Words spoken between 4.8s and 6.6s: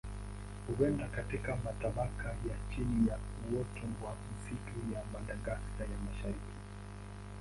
ya Madagaska ya Mashariki.